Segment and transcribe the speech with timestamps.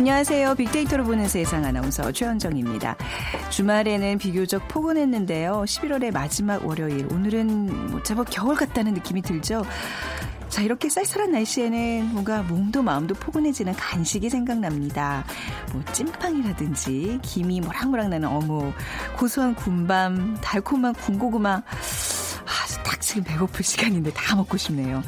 [0.00, 0.54] 안녕하세요.
[0.54, 2.96] 빅데이터로 보는 세상 아나운서 최현정입니다.
[3.50, 5.64] 주말에는 비교적 포근했는데요.
[5.66, 7.06] 11월의 마지막 월요일.
[7.12, 9.62] 오늘은 뭐 제법 겨울 같다는 느낌이 들죠.
[10.48, 15.22] 자, 이렇게 쌀쌀한 날씨에는 뭔가 몸도 마음도 포근해지는 간식이 생각납니다.
[15.74, 18.72] 뭐 찐빵이라든지 김이 모락모락 나는 어묵,
[19.18, 21.50] 고소한 군밤, 달콤한 군고구마.
[21.50, 25.02] 아, 딱 지금 배고플 시간인데 다 먹고 싶네요.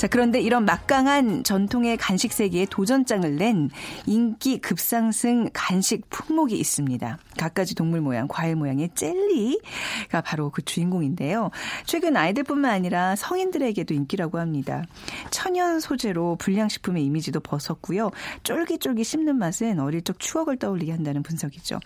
[0.00, 3.68] 자, 그런데 이런 막강한 전통의 간식 세계에 도전장을 낸
[4.06, 7.18] 인기 급상승 간식 품목이 있습니다.
[7.36, 11.50] 갖가지 동물 모양, 과일 모양의 젤리가 바로 그 주인공인데요.
[11.84, 14.86] 최근 아이들뿐만 아니라 성인들에게도 인기라고 합니다.
[15.30, 18.10] 천연 소재로 불량식품의 이미지도 벗었고요.
[18.42, 21.78] 쫄깃쫄깃 씹는 맛은 어릴 적 추억을 떠올리게 한다는 분석이죠.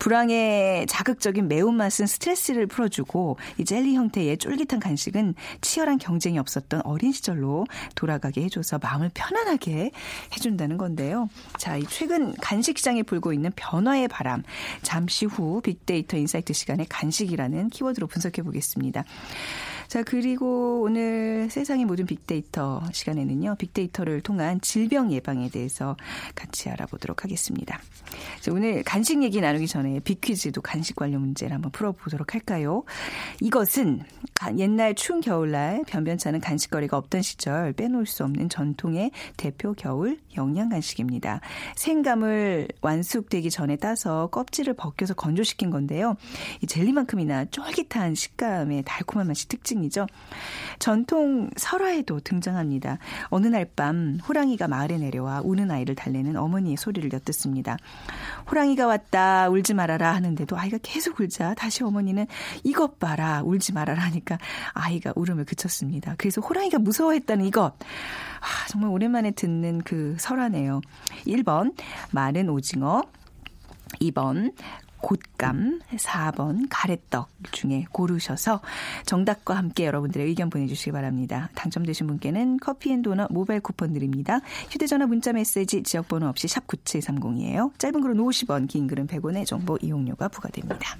[0.00, 7.37] 불황의 자극적인 매운맛은 스트레스를 풀어주고 이 젤리 형태의 쫄깃한 간식은 치열한 경쟁이 없었던 어린 시절
[7.38, 9.92] 로 돌아가게 해줘서 마음을 편안하게
[10.32, 11.28] 해준다는 건데요.
[11.56, 14.42] 자, 이 최근 간식 시장에 불고 있는 변화의 바람.
[14.82, 19.04] 잠시 후 빅데이터 insight 시간에 간식이라는 키워드로 분석해 보겠습니다.
[19.88, 25.96] 자, 그리고 오늘 세상의 모든 빅데이터 시간에는요, 빅데이터를 통한 질병 예방에 대해서
[26.34, 27.80] 같이 알아보도록 하겠습니다.
[28.42, 32.84] 자, 오늘 간식 얘기 나누기 전에 빅퀴즈도 간식 관련 문제를 한번 풀어보도록 할까요?
[33.40, 34.02] 이것은
[34.58, 41.40] 옛날 추운 겨울날 변변찮은 간식거리가 없던 시절 빼놓을 수 없는 전통의 대표 겨울 영양 간식입니다.
[41.76, 46.16] 생감을 완숙되기 전에 따서 껍질을 벗겨서 건조시킨 건데요.
[46.60, 50.06] 이 젤리만큼이나 쫄깃한 식감의 달콤한 맛이 특징 이죠.
[50.78, 52.98] 전통 설화에도 등장합니다.
[53.28, 57.76] 어느 날 밤 호랑이가 마을에 내려와 우는 아이를 달래는 어머니의 소리를 엿듣습니다.
[58.50, 62.26] 호랑이가 왔다 울지 말아라 하는데도 아이가 계속 울자 다시 어머니는
[62.64, 64.38] 이것 봐라 울지 말아라 하니까
[64.72, 66.14] 아이가 울음을 그쳤습니다.
[66.18, 67.74] 그래서 호랑이가 무서워했다는 이것
[68.40, 70.80] 아, 정말 오랜만에 듣는 그 설화네요.
[71.26, 71.74] 1번
[72.10, 73.02] 마른 오징어
[74.00, 74.52] 2번
[75.02, 78.60] 곶감, 4번 가래떡 중에 고르셔서
[79.06, 81.50] 정답과 함께 여러분들의 의견 보내주시기 바랍니다.
[81.54, 84.40] 당첨되신 분께는 커피앤도넛 모바일 쿠폰 드립니다.
[84.70, 87.78] 휴대전화 문자 메시지 지역번호 없이 샵 9730이에요.
[87.78, 90.96] 짧은 글은 50원, 긴 글은 100원의 정보 이용료가 부과됩니다.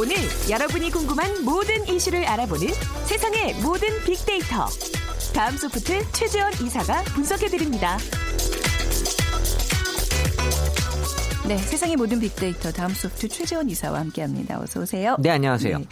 [0.00, 0.16] 오늘
[0.48, 2.68] 여러분이 궁금한 모든 이슈를 알아보는
[3.04, 4.66] 세상의 모든 빅데이터.
[5.34, 7.98] 다음 소프트 최재원 이사가 분석해드립니다.
[11.46, 14.58] 네, 세상의 모든 빅데이터 다음 소프트 최재원 이사와 함께합니다.
[14.62, 15.16] 어서 오세요.
[15.18, 15.78] 네, 안녕하세요.
[15.80, 15.84] 네.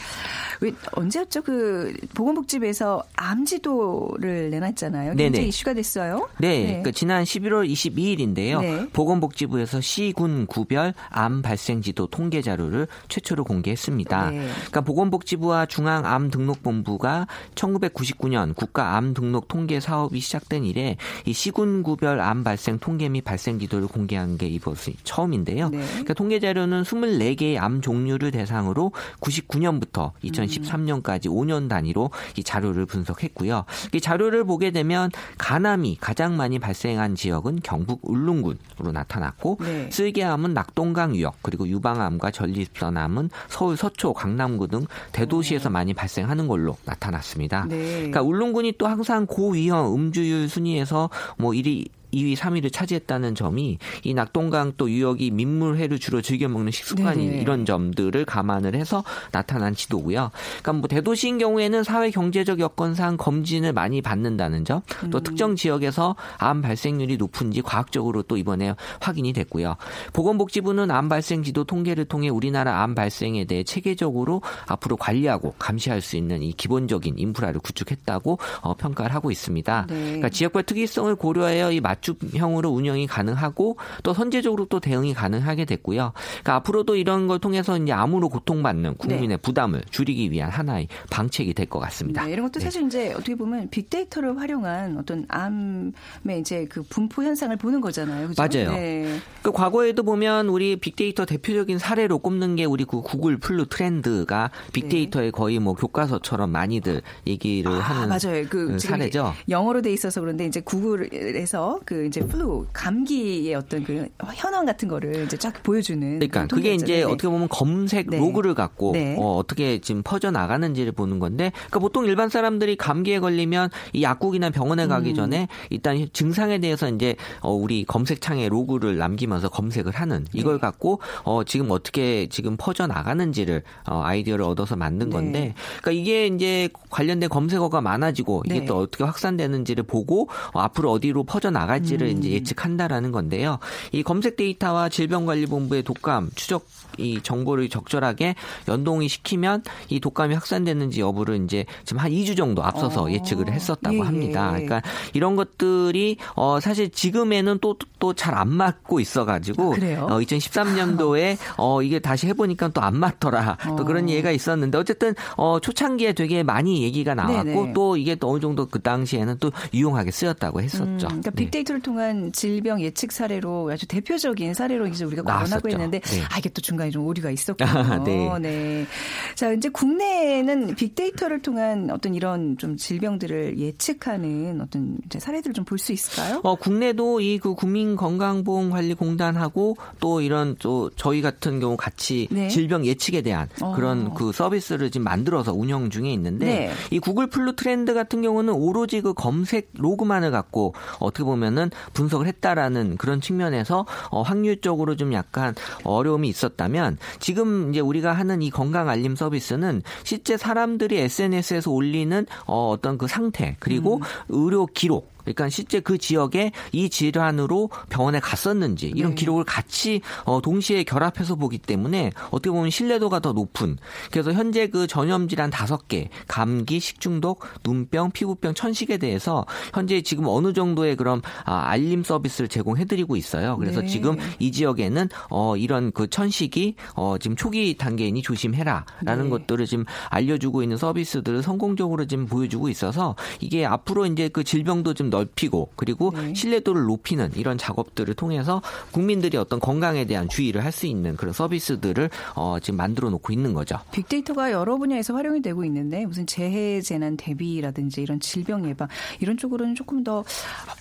[0.60, 1.42] 왜 언제였죠?
[1.42, 5.10] 그 보건복지부에서 암지도를 내놨잖아요.
[5.10, 5.46] 굉장히 네네.
[5.46, 6.28] 이슈가 됐어요.
[6.38, 6.66] 네, 네.
[6.66, 8.60] 그러니까 지난 11월 22일인데요.
[8.60, 8.88] 네.
[8.92, 14.30] 보건복지부에서 시군 구별 암 발생 지도 통계 자료를 최초로 공개했습니다.
[14.30, 14.48] 네.
[14.56, 22.78] 그러니까 보건복지부와 중앙암등록본부가 1999년 국가암 등록 통계 사업이 시작된 이래 이 시군 구별 암 발생
[22.78, 25.68] 통계 및 발생 지도를 공개한 게 이것이 처음인데요.
[25.68, 25.78] 네.
[25.78, 30.12] 그러니까 통계 자료는 24개의 암 종류를 대상으로 99년부터
[30.48, 33.64] 2013년까지 5년 단위로 이 자료를 분석했고요.
[33.92, 39.90] 이 자료를 보게 되면 간암이 가장 많이 발생한 지역은 경북 울릉군으로 나타났고 네.
[39.90, 47.66] 쓸개암은 낙동강 유역 그리고 유방암과 전립선암은 서울 서초 강남구 등 대도시에서 많이 발생하는 걸로 나타났습니다.
[47.68, 47.94] 네.
[47.96, 54.72] 그러니까 울릉군이 또 항상 고위험 음주율 순위에서 뭐 1위 2위, 3위를 차지했다는 점이 이 낙동강
[54.76, 57.40] 또 유역이 민물회를 주로 즐겨 먹는 식습관이 네네.
[57.40, 60.30] 이런 점들을 감안을 해서 나타난 지도고요.
[60.62, 65.22] 그러니까 뭐 대도시인 경우에는 사회 경제적 여건상 검진을 많이 받는다는 점, 또 음.
[65.22, 69.76] 특정 지역에서 암 발생률이 높은지 과학적으로 또 이번에 확인이 됐고요.
[70.12, 76.16] 보건복지부는 암 발생 지도 통계를 통해 우리나라 암 발생에 대해 체계적으로 앞으로 관리하고 감시할 수
[76.16, 79.86] 있는 이 기본적인 인프라를 구축했다고 어, 평가를 하고 있습니다.
[79.88, 79.94] 네.
[79.94, 86.12] 그러니까 지역별 특이성을 고려하여 이 맞 춤형으로 운영이 가능하고 또 선제적으로 또 대응이 가능하게 됐고요.
[86.14, 89.36] 그러니까 앞으로도 이런 걸 통해서 이제 암으로 고통받는 국민의 네.
[89.36, 92.24] 부담을 줄이기 위한 하나의 방책이 될 것 같습니다.
[92.24, 92.64] 네, 이런 것도 네.
[92.64, 98.28] 사실 이제 어떻게 보면 빅데이터를 활용한 어떤 암의 이제 그 분포 현상을 보는 거잖아요.
[98.28, 98.42] 그죠?
[98.42, 98.72] 맞아요.
[98.72, 99.18] 네.
[99.42, 105.26] 그 과거에도 보면 우리 빅데이터 대표적인 사례로 꼽는 게 우리 그 Google Flu Trend가 빅데이터의
[105.26, 105.30] 네.
[105.30, 108.46] 거의 뭐 교과서처럼 많이들 얘기를 아, 하는 맞아요.
[108.48, 109.34] 그 사례죠.
[109.48, 115.24] 영어로 돼 있어서 그런데 이제 구글에서 그 이제 flu 감기의 어떤 그 현황 같은 거를
[115.24, 117.02] 이제 쫙 보여주는 그러니까 그게 이제 네.
[117.02, 118.18] 어떻게 보면 검색 네.
[118.18, 119.16] 로그를 갖고 네.
[119.18, 124.86] 어떻게 지금 퍼져 나가는지를 보는 건데 그러니까 보통 일반 사람들이 감기에 걸리면 이 약국이나 병원에
[124.86, 125.14] 가기 음.
[125.14, 130.60] 전에 일단 증상에 대해서 이제 어, 우리 검색창에 로그를 남기면서 검색을 하는 이걸 네.
[130.60, 135.12] 갖고 어, 지금 어떻게 지금 퍼져 나가는지를 어, 아이디어를 얻어서 만든 네.
[135.14, 138.66] 건데 그러니까 이게 이제 관련된 검색어가 많아지고 이게 네.
[138.66, 142.18] 또 어떻게 확산되는지를 보고 어, 앞으로 어디로 퍼져 나갈 지를 음.
[142.18, 143.58] 이제 예측한다라는 건데요.
[143.92, 146.66] 이 검색 데이터와 질병관리본부의 독감 추적
[146.96, 148.34] 이 정보를 적절하게
[148.66, 153.10] 연동이 시키면 이 독감이 확산됐는지 여부를 이제 지금 한 2주 정도 앞서서 어.
[153.10, 154.48] 예측을 했었다고 예, 합니다.
[154.58, 154.64] 예.
[154.64, 154.82] 그러니까
[155.12, 161.36] 이런 것들이 어 사실 지금에는 또 또 잘 안 맞고 있어 가지고 아, 어 2013년도에
[161.58, 164.08] 어 이게 다시 해 보니까 또 안 맞더라 또 그런 어.
[164.08, 167.72] 얘기가 있었는데 어쨌든 어 초창기에 되게 많이 얘기가 나왔고 네네.
[167.74, 170.84] 또 이게 또 어느 정도 그 당시에는 또 유용하게 쓰였다고 했었죠.
[170.86, 171.36] 음, 그러니까 네.
[171.36, 176.22] 빅데이터 를 통한 질병 예측 사례로 아주 대표적인 사례로 이제 우리가 거론하고 있는데 네.
[176.30, 177.68] 아 이게 또 중간에 좀 오류가 있었군요.
[177.68, 178.38] 아, 네.
[178.40, 178.86] 네.
[179.34, 185.92] 자 이제 국내에는 빅데이터를 통한 어떤 이런 좀 질병들을 예측하는 어떤 사례들을 좀 볼 수
[185.92, 186.40] 있을까요?
[186.44, 192.48] 어 국내도 이 그 국민건강보험관리공단하고 또 이런 또 저희 같은 경우 같이 네.
[192.48, 193.74] 질병 예측에 대한 어.
[193.74, 196.70] 그런 그 서비스를 지금 만들어서 운영 중에 있는데 네.
[196.90, 202.26] 이 Google Flu Trend 같은 경우는 오로지 그 검색 로그만을 갖고 어떻게 보면 은 분석을
[202.26, 208.88] 했다라는 그런 측면에서 어 확률적으로 좀 약간 어려움이 있었다면 지금 이제 우리가 하는 이 건강
[208.88, 214.02] 알림 서비스는 실제 사람들이 SNS에서 올리는 어 어떤 그 상태 그리고 음.
[214.28, 219.16] 의료 기록 그러니까 실제 그 지역에 이 질환으로 병원에 갔었는지 이런 네.
[219.16, 223.76] 기록을 같이 어, 동시에 결합해서 보기 때문에 어떻게 보면 신뢰도가 더 높은
[224.10, 229.44] 그래서 현재 그 전염 질환 다섯 개 감기, 식중독, 눈병, 피부병, 천식에 대해서
[229.74, 233.56] 현재 지금 어느 정도의 그런 아, 알림 서비스를 제공해드리고 있어요.
[233.58, 233.86] 그래서 네.
[233.86, 239.30] 지금 이 지역에는 어, 이런 그 천식이 어, 지금 초기 단계이니 조심해라라는 네.
[239.30, 245.10] 것들을 지금 알려주고 있는 서비스들을 성공적으로 지금 보여주고 있어서 이게 앞으로 이제 그 질병도 좀
[245.18, 246.34] 넓히고 그리고 네.
[246.34, 248.62] 신뢰도를 높이는 이런 작업들을 통해서
[248.92, 253.52] 국민들이 어떤 건강에 대한 주의를 할 수 있는 그런 서비스들을 어, 지금 만들어 놓고 있는
[253.54, 253.78] 거죠.
[253.90, 258.86] 빅데이터가 여러 분야에서 활용이 되고 있는데 무슨 재해 재난 대비라든지 이런 질병 예방
[259.18, 260.22] 이런 쪽으로는 조금 더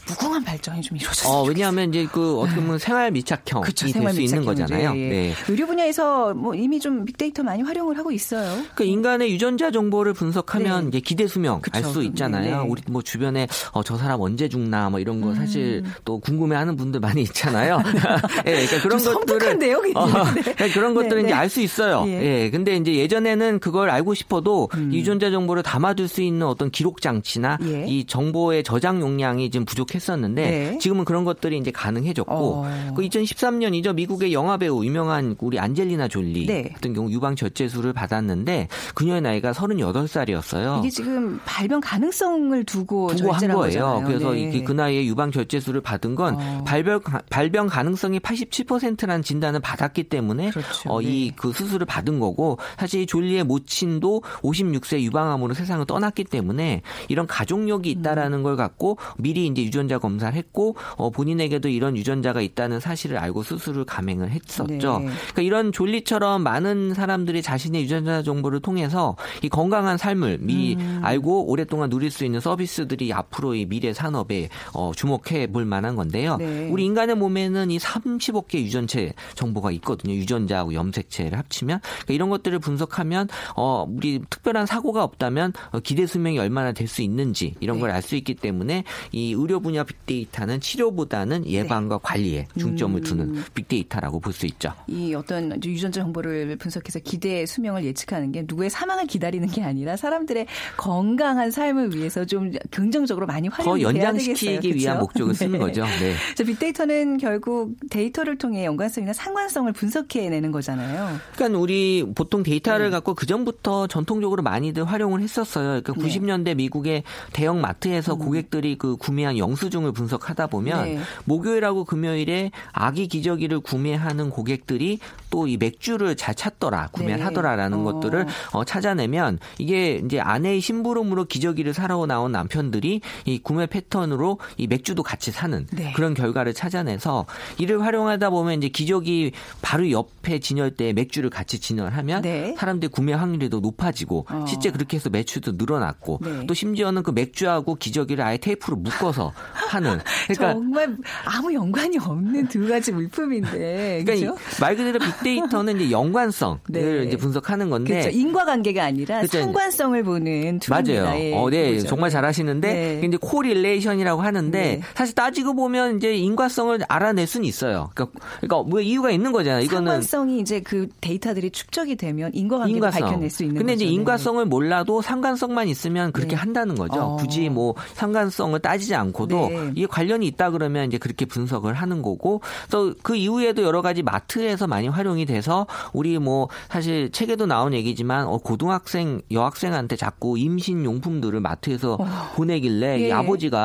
[0.08, 1.34] 무궁한 발전이 좀 이루어졌어요.
[1.34, 4.94] 어, 왜냐하면 이제 그 어떻게 보면 생활 밀착형이 될수 있는 거잖아요.
[4.96, 5.10] 예, 예.
[5.10, 5.34] 네.
[5.50, 8.62] 의료 분야에서 뭐 이미 좀 빅데이터 많이 활용을 하고 있어요.
[8.76, 10.88] 그 인간의 유전자 정보를 분석하면 네.
[10.90, 12.64] 이제 기대 수명 알 수 있잖아요.
[12.64, 12.70] 네.
[12.70, 15.94] 우리 뭐 주변에 어, 저 사람 언제 죽나 뭐 이런 거 사실 음.
[16.06, 17.82] 또 궁금해하는 분들 많이 있잖아요.
[18.46, 22.04] 예, 그러니까 그런 것들을 어, 그러니까 그런 것들은 이제 알 수 있어요.
[22.08, 22.44] 예.
[22.44, 22.50] 예.
[22.50, 24.94] 근데 이제 예전에는 그걸 알고 싶어도 음.
[24.94, 27.86] 유전자 정보를 담아둘 수 있는 어떤 기록 장치나 예.
[27.88, 30.78] 이 정보의 저장 용량이 지금 부족했었는데 네.
[30.80, 32.94] 지금은 그런 것들이 이제 가능해졌고 어.
[32.96, 36.64] 그 2013년이죠 미국의 영화 배우 유명한 우리 안젤리나 졸리 네.
[36.74, 40.80] 같은 경우 유방 절제술을 받았는데 그녀의 나이가 38살이었어요.
[40.80, 43.86] 이게 지금 발병 가능성을 두고, 두고 한 거예요.
[43.86, 44.07] 거잖아요.
[44.08, 44.42] 그래서 네.
[44.42, 46.64] 이게 그 나이에 유방 절제술을 받은 건 어.
[46.66, 50.90] 발병 발병 가능성이 87%라는 진단을 받았기 때문에 그렇죠.
[50.90, 51.54] 어, 이그 네.
[51.54, 58.44] 수술을 받은 거고 사실 졸리의 모친도 56세 유방암으로 세상을 떠났기 때문에 이런 가족력이 있다라는 음.
[58.44, 63.86] 걸 갖고 미리 이제 유전자 검사를 했고 어, 본인에게도 이런 유전자가 있다는 사실을 알고 수술을
[63.86, 65.00] 감행을 했었죠.
[65.00, 65.06] 네.
[65.08, 71.02] 그러니까 이런 졸리처럼 많은 사람들이 자신의 유전자 정보를 통해서 이 건강한 삶을 미리 음.
[71.04, 76.38] 알고 오랫동안 누릴 수 있는 서비스들이 앞으로 이 미래 산업에 어, 주목해 볼 만한 건데요.
[76.38, 76.70] 네.
[76.70, 80.14] 우리 인간의 몸에는 이 30억 개 유전체 정보가 있거든요.
[80.14, 86.40] 유전자하고 염색체를 합치면 그러니까 이런 것들을 분석하면 어, 우리 특별한 사고가 없다면 어, 기대 수명이
[86.40, 87.82] 얼마나 될 수 있는지 이런 네.
[87.82, 92.02] 걸 알 수 있기 때문에 이 의료 분야 빅데이터는 치료보다는 예방과 네.
[92.02, 93.44] 관리에 중점을 두는 음.
[93.54, 94.72] 빅데이터라고 볼 수 있죠.
[94.88, 100.46] 이 어떤 유전자 정보를 분석해서 기대 수명을 예측하는 게 누구의 사망을 기다리는 게 아니라 사람들의
[100.78, 105.58] 건강한 삶을 위해서 좀 긍정적으로 많이 활용되는 연장시키기 위한 목적을 쓰는 네.
[105.60, 105.84] 거죠.
[105.86, 106.14] 네.
[106.36, 111.18] 자, 빅데이터는 결국 데이터를 통해 연관성이나 상관성을 분석해내는 거잖아요.
[111.36, 112.92] 그러니까 우리 보통 데이터를 네.
[112.92, 115.82] 갖고 그 전부터 전통적으로 많이들 활용을 했었어요.
[115.82, 117.04] 그러니까 90년대 미국의
[117.34, 118.20] 대형 마트에서 음.
[118.20, 121.00] 고객들이 그 구매한 영수증을 분석하다 보면 네.
[121.26, 125.00] 목요일하고 금요일에 아기 기저귀를 구매하는 고객들이
[125.32, 127.24] 또 이 맥주를 잘 찾더라, 구매를 네.
[127.24, 127.84] 하더라라는 어.
[127.84, 134.68] 것들을 어, 찾아내면 이게 이제 아내의 심부름으로 기저귀를 사러 나온 남편들이 이 구매 패턴으로 이
[134.68, 135.94] 맥주도 같이 사는 네.
[135.96, 137.26] 그런 결과를 찾아내서
[137.58, 139.32] 이를 활용하다 보면 이제 기저귀
[139.62, 142.56] 바로 옆에 진열대에 맥주를 같이 진열하면 네.
[142.58, 144.46] 사람들이 구매 확률이 더 높아지고 어.
[144.48, 146.46] 실제 그렇게 해서 매출도 늘어났고 네.
[146.48, 152.68] 또 심지어는 그 맥주하고 기저귀를 아예 테이프로 묶어서 하는 그러니까 정말 아무 연관이 없는 두
[152.68, 157.04] 가지 물품인데 그러니까 말 그대로 빅데이터는 이제 연관성을 네.
[157.06, 158.10] 이제 분석하는 건데 그렇죠.
[158.10, 159.40] 인과관계가 아니라 그렇죠.
[159.40, 161.04] 상관성을 보는 툴입니다.
[161.04, 161.20] 맞아요.
[161.20, 161.88] 예, 어, 네, 그렇죠.
[161.88, 163.08] 정말 잘하시는데 네.
[163.08, 164.82] 이제 코릴레 이션이라고 하는데 네.
[164.96, 167.90] 사실 따지고 보면 이제 인과성을 알아낼 수는 있어요.
[167.94, 169.64] 그러니까, 그러니까 뭐 이유가 있는 거잖아요.
[169.64, 173.02] 이거는 상관성이 이제 그 데이터들이 축적이 되면 인과관계를 인과성.
[173.02, 173.86] 밝혀낼 수 있는 근데 거죠.
[173.86, 176.36] 이제 인과성을 몰라도 상관성만 있으면 그렇게 네.
[176.36, 177.02] 한다는 거죠.
[177.02, 177.16] 어.
[177.18, 179.72] 굳이 뭐 상관성을 따지지 않고도 네.
[179.76, 184.68] 이게 관련이 있다 그러면 이제 그렇게 분석을 하는 거고 또 그 이후에도 여러 가지 마트에서
[184.68, 191.40] 많이 활용이 돼서 우리 뭐 사실 책에도 나온 얘기지만 어, 고등학생 여학생한테 자꾸 임신 용품들을
[191.40, 192.08] 마트에서 어.
[192.36, 193.08] 보내길래 예.
[193.08, 193.57] 이 아버지가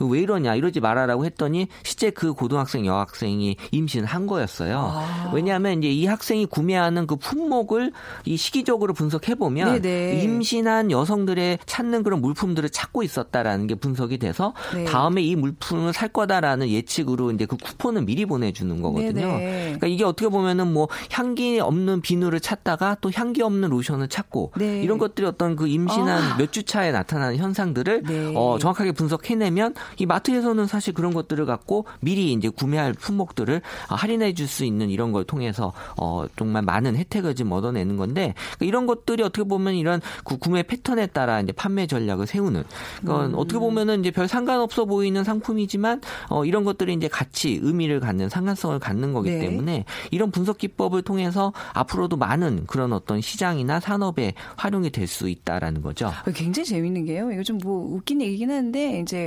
[0.00, 4.78] 왜 이러냐 이러지 말아라고 했더니 실제 그 고등학생 여학생이 임신한 거였어요.
[4.78, 5.30] 아.
[5.34, 7.92] 왜냐하면 이제 이 학생이 구매하는 그 품목을
[8.24, 14.84] 이 시기적으로 분석해 보면 임신한 여성들의 찾는 그런 물품들을 찾고 있었다라는 게 분석이 돼서 네.
[14.84, 19.12] 다음에 이 물품을 살 거다라는 예측으로 이제 그 쿠폰을 미리 보내주는 거거든요.
[19.12, 19.62] 네네.
[19.62, 24.82] 그러니까 이게 어떻게 보면은 뭐 향기 없는 비누를 찾다가 또 향기 없는 로션을 찾고 네.
[24.82, 26.36] 이런 것들이 어떤 그 임신한 아.
[26.36, 28.32] 몇주 차에 나타나는 현상들을 네.
[28.36, 34.34] 어, 정확하게 분석해 내면 이 마트에서는 사실 그런 것들을 갖고 미리 이제 구매할 품목들을 할인해
[34.34, 38.86] 줄 수 있는 이런 걸 통해서 어, 정말 많은 혜택을 좀 얻어내는 건데 그러니까 이런
[38.86, 42.64] 것들이 어떻게 보면 이런 구매 패턴에 따라 이제 판매 전략을 세우는
[43.00, 43.38] 그건 음.
[43.38, 48.78] 어떻게 보면은 이제 별 상관없어 보이는 상품이지만 어, 이런 것들이 이제 같이 의미를 갖는 상관성을
[48.78, 49.40] 갖는 거기 네.
[49.40, 55.80] 때문에 이런 분석 기법을 통해서 앞으로도 많은 그런 어떤 시장이나 산업에 활용이 될 수 있다라는
[55.82, 56.12] 거죠.
[56.34, 57.30] 굉장히 재밌는 게요.
[57.32, 59.17] 이거 좀 뭐 웃긴 얘기긴 한데 이제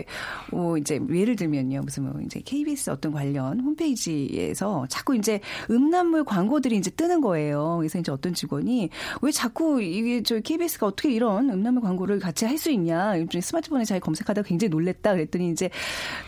[0.52, 1.82] 뭐 이제 예를 들면요.
[1.82, 7.78] 무슨 뭐 이제 KBS 어떤 관련 홈페이지에서 자꾸 이제 음란물 광고들이 이제 뜨는 거예요.
[7.80, 8.90] 그래서 이제 어떤 직원이
[9.22, 13.14] 왜 자꾸 이게 저 KBS가 어떻게 이런 음란물 광고를 같이 할 수 있냐.
[13.42, 15.70] 스마트폰에 잘 검색하다가 굉장히 놀랬다 그랬더니 이제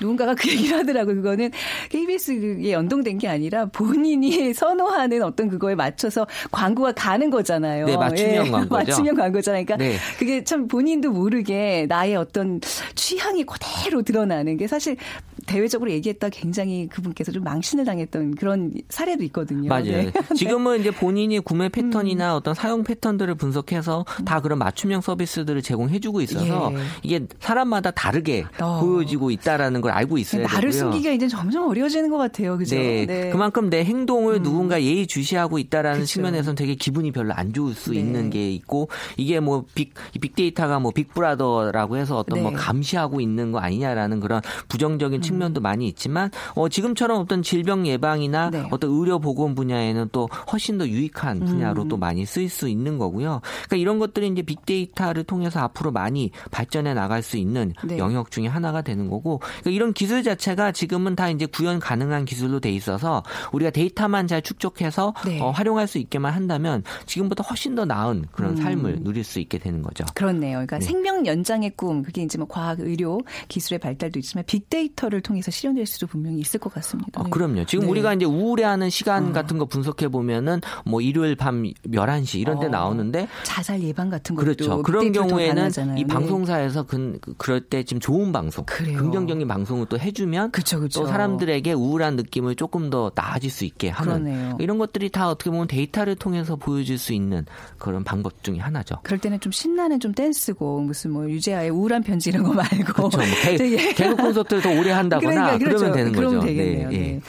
[0.01, 1.15] 누군가가 그 얘기를 하더라고요.
[1.15, 1.51] 그거는
[1.89, 7.86] KBS에 연동된 게 아니라 본인이 선호하는 어떤 그거에 맞춰서 광고가 가는 거잖아요.
[7.86, 8.74] 네, 맞춤형 예, 광고죠.
[8.74, 9.65] 맞춤형 광고잖아요.
[9.65, 9.98] 그러니까 네.
[10.17, 12.60] 그게 참 본인도 모르게 나의 어떤
[12.96, 14.97] 취향이 그대로 드러나는 게 사실
[15.45, 19.69] 대외적으로 얘기했다 굉장히 그분께서 좀 망신을 당했던 그런 사례도 있거든요.
[19.69, 19.83] 맞아요.
[19.83, 20.12] 네.
[20.35, 22.38] 지금은 이제 본인이 구매 패턴이나 음.
[22.38, 26.77] 어떤 사용 패턴들을 분석해서 다 그런 맞춤형 서비스들을 제공해주고 있어서 예.
[27.03, 28.79] 이게 사람마다 다르게 어.
[28.79, 30.43] 보여지고 있다라는 걸 알고 있어요.
[30.43, 32.57] 나를 숨기기가 이제 점점 어려워지는 것 같아요.
[32.57, 32.75] 그죠?
[32.75, 33.05] 네.
[33.05, 33.29] 네.
[33.29, 34.43] 그만큼 내 행동을 음.
[34.43, 36.13] 누군가 예의 주시하고 있다라는 그쵸.
[36.13, 38.00] 측면에서는 되게 기분이 별로 안 좋을 수 네.
[38.00, 42.55] 있는 게 있고 이게 뭐 빅, 빅데이터가 뭐 빅브라더라고 해서 어떤 뭐 네.
[42.55, 47.85] 뭐 감시하고 있는 거 아니냐라는 그런 부정적인 측면 측면도 많이 있지만 어, 지금처럼 어떤 질병
[47.87, 48.67] 예방이나 네.
[48.71, 51.87] 어떤 의료 보건 분야에는 또 훨씬 더 유익한 분야로 음.
[51.89, 53.41] 또 많이 쓰일 수 있는 거고요.
[53.65, 57.97] 그러니까 이런 것들이 이제 빅데이터를 통해서 앞으로 많이 발전해 나갈 수 있는 네.
[57.97, 62.59] 영역 중에 하나가 되는 거고 그러니까 이런 기술 자체가 지금은 다 이제 구현 가능한 기술로
[62.59, 65.41] 돼 있어서 우리가 데이터만 잘 축적해서 네.
[65.41, 68.55] 어, 활용할 수 있게만 한다면 지금보다 훨씬 더 나은 그런 음.
[68.57, 70.05] 삶을 누릴 수 있게 되는 거죠.
[70.13, 70.57] 그렇네요.
[70.57, 70.85] 그러니까 네.
[70.85, 76.07] 생명 연장의 꿈 그게 이제 뭐 과학, 의료, 기술의 발달도 있지만 빅데이터를 통해서 실현될 수도
[76.07, 77.21] 분명히 있을 것 같습니다.
[77.21, 77.65] 아, 그럼요.
[77.65, 77.91] 지금 네.
[77.91, 79.33] 우리가 이제 우울해하는 시간 어.
[79.33, 82.69] 같은 거 분석해 보면은 뭐 일요일 밤 11시 이런 데 어.
[82.69, 84.83] 나오는데 자살 예방 같은 것도 그렇죠.
[84.83, 86.07] 그런 경우에는 이 네.
[86.07, 88.97] 방송사에서 그, 그럴 때 지금 좋은 방송, 그래요.
[88.97, 91.01] 긍정적인 방송을 또 해주면 그쵸, 그쵸.
[91.01, 94.57] 또 사람들에게 우울한 느낌을 조금 더 나아질 수 있게 하는 그러네요.
[94.59, 97.45] 이런 것들이 다 어떻게 보면 데이터를 통해서 보여줄 수 있는
[97.77, 98.95] 그런 방법 중에 하나죠.
[99.03, 103.17] 그럴 때는 좀 신나는 좀 댄스고 무슨 뭐 유재하의 우울한 편지 이런 거 말고 그렇죠.
[103.17, 103.58] 뭐 개,
[103.93, 105.77] 개그 콘서트를 더 오래 한다거나 그러니까, 그렇죠.
[105.77, 106.48] 그러면 되는 그러면 거죠.
[106.48, 106.89] 되겠네요.
[106.89, 107.22] 네, 네.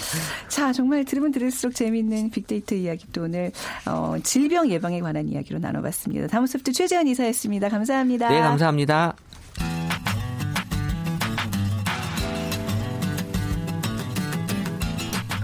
[0.49, 3.53] 자, 정말 들으면 들을수록 재미있는 빅데이터 이야기 또 오늘
[3.87, 6.27] 어, 질병 예방에 관한 이야기로 나눠봤습니다.
[6.29, 7.69] 다음 소프트 최재현 이사였습니다.
[7.69, 8.29] 감사합니다.
[8.29, 9.15] 네, 감사합니다.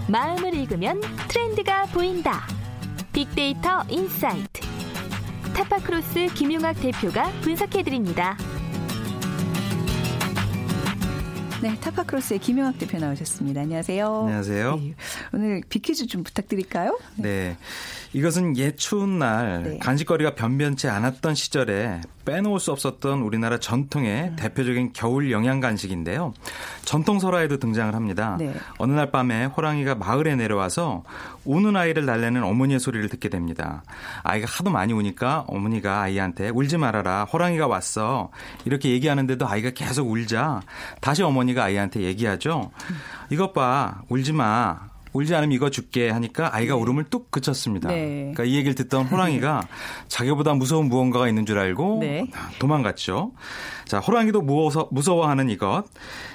[0.07, 2.45] 마음을 읽으면 트렌드가 보인다.
[3.13, 4.61] 빅데이터 insight.
[5.53, 8.37] 타파크로스 김용학 대표가 분석해드립니다.
[11.61, 13.61] 네, 타파크로스의 김용학 대표 나오셨습니다.
[13.61, 14.21] 안녕하세요.
[14.23, 14.75] 안녕하세요.
[14.77, 14.95] 네,
[15.31, 16.97] 오늘 빅퀴즈 좀 부탁드릴까요?
[17.17, 17.23] 네.
[17.23, 17.57] 네.
[18.13, 19.77] 이것은 예 추운 날 네.
[19.79, 24.35] 간식거리가 변변치 않았던 시절에 빼놓을 수 없었던 우리나라 전통의 음.
[24.35, 26.33] 대표적인 겨울 영양 간식인데요.
[26.83, 28.35] 전통 설화에도 등장을 합니다.
[28.37, 28.53] 네.
[28.77, 31.03] 어느 날 밤에 호랑이가 마을에 내려와서
[31.45, 33.83] 우는 아이를 달래는 어머니의 소리를 듣게 됩니다.
[34.23, 37.25] 아이가 하도 많이 우니까 어머니가 아이한테 울지 말아라.
[37.25, 38.29] 호랑이가 왔어.
[38.65, 40.61] 이렇게 얘기하는데도 아이가 계속 울자
[40.99, 42.71] 다시 어머니가 아이한테 얘기하죠.
[43.29, 44.01] 이것 봐.
[44.09, 44.90] 울지 마.
[45.13, 46.81] 울지 않으면 이거 줄게 하니까 아이가 네.
[46.81, 47.89] 울음을 뚝 그쳤습니다.
[47.89, 48.31] 네.
[48.33, 49.67] 그러니까 이 얘기를 듣던 호랑이가
[50.07, 52.27] 자기보다 무서운 무언가가 있는 줄 알고 네.
[52.59, 53.31] 도망갔죠.
[53.85, 55.83] 자, 호랑이도 무서워, 무서워하는 이것.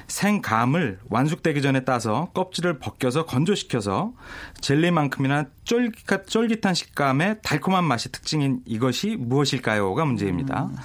[0.08, 4.12] 생감을 완숙되기 전에 따서 껍질을 벗겨서 건조시켜서
[4.60, 10.66] 젤리만큼이나 쫄깃한, 쫄깃한 식감의 달콤한 맛이 특징인 이것이 무엇일까요?가 문제입니다.
[10.66, 10.76] 음.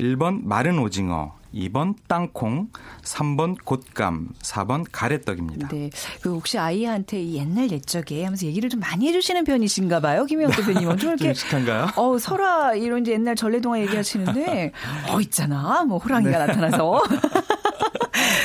[0.00, 2.68] 1번 마른 오징어, 2번 땅콩,
[3.02, 5.68] 3번 곶감, 4번 가래떡입니다.
[5.68, 5.90] 네.
[6.20, 10.96] 그 혹시 아이한테 옛날 옛적에 하면서 얘기를 좀 많이 해주시는 편이신가 봐요, 김영 대표님은.
[10.98, 11.30] 좀 이렇게.
[11.30, 11.88] 익숙한가요?
[11.96, 14.72] 어, 설아, 이런 이제 옛날 전래동화 얘기하시는데,
[15.10, 15.84] 어, 있잖아.
[15.84, 16.46] 뭐 호랑이가 네.
[16.46, 17.02] 나타나서.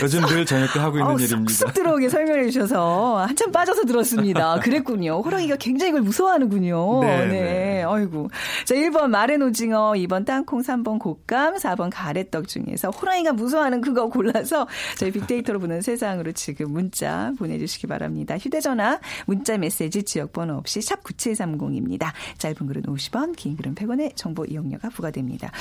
[0.02, 1.54] 요즘 늘 저녁 때 하고 있는 어, 일입니다.
[1.54, 4.60] 쑥 들어오게 설명해 주셔서 한참 빠져서 들었습니다.
[4.64, 5.22] 그랬군요.
[5.22, 7.02] 호랑이가 굉장히 이걸 무서워하는군요.
[7.02, 7.26] 네.
[7.26, 7.28] 네.
[7.28, 7.84] 네.
[7.84, 8.30] 아이고.
[8.66, 14.68] 자, 1번 마른 오징어, 2번 땅콩, 3번 곶감, 4번 가래떡 중에서 호랑이가 무서워하는 그거 골라서
[14.98, 18.38] 저희 빅데이터로 보는 세상으로 지금 문자 보내주시기 바랍니다.
[18.38, 22.12] 휴대전화, 문자 메시지 지역번호 없이 샵 9730입니다.
[22.38, 25.52] 짧은 글은 50원, 긴 글은 100원의 정보 이용료가 부과됩니다.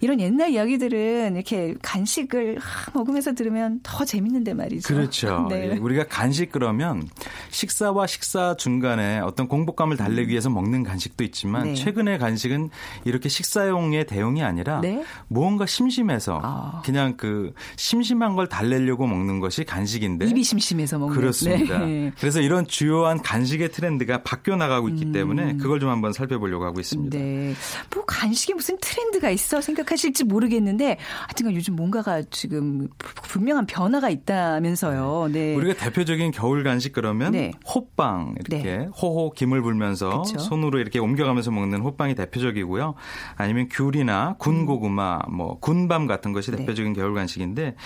[0.00, 2.58] 이런 옛날 이야기들은 이렇게 간식을
[2.94, 4.94] 먹으면서 들으면 더 재밌는데 말이죠.
[4.94, 5.46] 그렇죠.
[5.50, 5.72] 네.
[5.72, 7.08] 예, 우리가 간식 그러면
[7.50, 11.74] 식사와 식사 중간에 어떤 공복감을 달래기 위해서 먹는 간식도 있지만 네.
[11.74, 12.70] 최근의 간식은
[13.04, 15.04] 이렇게 식사용의 대용이 아니라 네?
[15.28, 16.81] 무언가 심심해서 아.
[16.82, 21.78] 그냥 그 심심한 걸 달래려고 먹는 것이 간식인데 입이 심심해서 먹는 그렇습니다.
[21.78, 22.12] 네.
[22.18, 25.12] 그래서 이런 주요한 간식의 트렌드가 바뀌어 나가고 있기 음.
[25.12, 27.16] 때문에 그걸 좀 한번 살펴보려고 하고 있습니다.
[27.16, 27.54] 네.
[27.94, 35.30] 뭐 간식에 무슨 트렌드가 있어 생각하실지 모르겠는데 하여튼 요즘 뭔가가 지금 분명한 변화가 있다면서요.
[35.32, 35.54] 네.
[35.54, 37.52] 우리가 대표적인 겨울 간식 그러면 네.
[37.66, 38.88] 호빵 이렇게 네.
[39.00, 40.38] 호호 김을 불면서 그쵸?
[40.38, 42.94] 손으로 이렇게 옮겨가면서 먹는 호빵이 대표적이고요.
[43.36, 46.58] 아니면 귤이나 군고구마, 뭐 군밤 같은 것이 네.
[46.72, 47.76] 대표적인 겨울 간식인데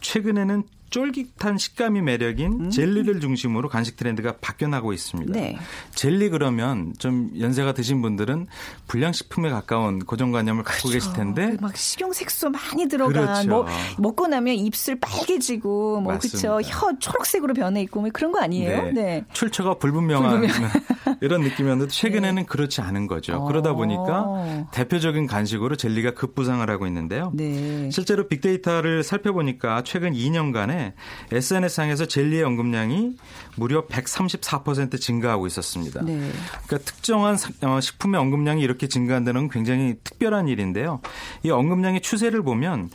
[0.00, 2.70] 최근에는 쫄깃한 식감이 매력인 음.
[2.70, 5.32] 젤리를 중심으로 간식 트렌드가 바뀌어나고 있습니다.
[5.32, 5.58] 네.
[5.94, 8.46] 젤리 그러면 좀 연세가 드신 분들은
[8.86, 11.10] 불량식품에 가까운 고정관념을 갖고 그렇죠.
[11.10, 13.48] 계실 텐데 막 식용 색소 많이 들어간 그렇죠.
[13.48, 13.66] 뭐
[13.98, 18.84] 먹고 나면 입술 빨개지고 뭐 그렇죠 혀 초록색으로 변해 있고 뭐 그런 거 아니에요?
[18.84, 18.92] 네.
[18.92, 19.24] 네.
[19.32, 20.70] 출처가 불분명한 불분명.
[21.20, 22.46] 이런 느낌이었는데 최근에는 네.
[22.46, 23.36] 그렇지 않은 거죠.
[23.36, 23.44] 어.
[23.46, 27.32] 그러다 보니까 대표적인 간식으로 젤리가 급부상을 하고 있는데요.
[27.34, 27.90] 네.
[27.90, 30.85] 실제로 빅데이터를 살펴보니까 최근 2년간에
[31.32, 33.16] SNS상에서 젤리의 언급량이
[33.56, 36.02] 무려 134% 증가하고 있었습니다.
[36.02, 36.30] 네.
[36.66, 41.00] 그러니까 특정한 어, 식품의 언급량이 이렇게 증가한다는 건 굉장히 특별한 일인데요.
[41.42, 42.90] 이 언급량의 추세를 보면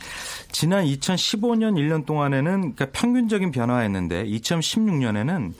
[0.50, 5.52] 지난 2015년 1년 동안에는 그러니까 평균적인 변화였는데 2016년에는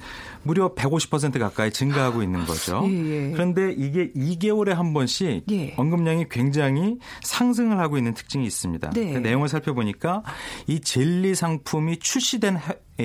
[0.42, 2.82] 무려 150% 가까이 증가하고 있는 거죠.
[2.86, 3.30] 예, 예.
[3.32, 5.74] 그런데 이게 2개월에 한 번씩 예.
[5.76, 8.90] 언급량이 굉장히 상승을 하고 있는 특징이 있습니다.
[8.90, 9.12] 네.
[9.12, 10.22] 그 내용을 살펴보니까
[10.66, 12.58] 이 젤리 상품이 출시된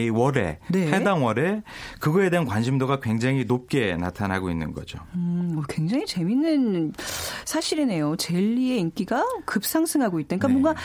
[0.05, 0.91] 이 월에 네.
[0.91, 1.61] 해당 월에
[1.99, 4.99] 그거에 대한 관심도가 굉장히 높게 나타나고 있는 거죠.
[5.15, 6.93] 음, 뭐 굉장히 재밌는
[7.45, 8.15] 사실이네요.
[8.17, 10.37] 젤리의 인기가 급상승하고 있다.
[10.37, 10.53] 그러니까 네.
[10.53, 10.75] 뭔가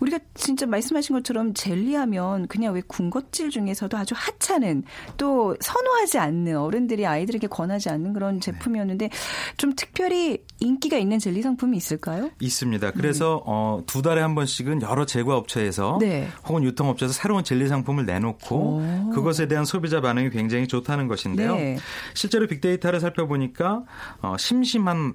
[0.00, 4.84] 우리가 진짜 말씀하신 것처럼 젤리하면 그냥 왜 군것질 중에서도 아주 하찮은
[5.16, 8.40] 또 선호하지 않는 어른들이 아이들에게 권하지 않는 그런 네.
[8.40, 9.10] 제품이었는데
[9.56, 12.30] 좀 특별히 인기가 있는 젤리 상품이 있을까요?
[12.40, 12.92] 있습니다.
[12.92, 13.42] 그래서 음.
[13.46, 16.28] 어, 두 달에 한 번씩은 여러 제과 업체에서 네.
[16.46, 19.10] 혹은 유통업체에서 새로운 젤리 상품을 내놓고 오.
[19.10, 21.54] 그것에 대한 소비자 반응이 굉장히 좋다는 것인데요.
[21.54, 21.78] 네.
[22.14, 23.82] 실제로 빅데이터를 살펴보니까
[24.22, 25.14] 어, 심심한